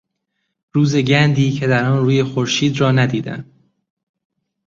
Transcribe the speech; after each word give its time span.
روز 0.71 0.95
گندی 0.95 1.51
که 1.51 1.67
در 1.67 1.85
آن 1.91 1.97
روی 1.99 2.23
خورشید 2.23 2.79
را 2.79 2.91
ندیدم 2.91 3.45